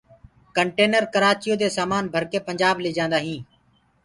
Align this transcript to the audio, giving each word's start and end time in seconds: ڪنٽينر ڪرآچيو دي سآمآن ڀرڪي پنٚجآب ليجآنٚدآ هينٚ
ڪنٽينر 0.55 1.03
ڪرآچيو 1.13 1.55
دي 1.61 1.67
سآمآن 1.77 2.03
ڀرڪي 2.13 2.39
پنٚجآب 2.47 2.75
ليجآنٚدآ 2.83 3.19
هينٚ 3.25 3.43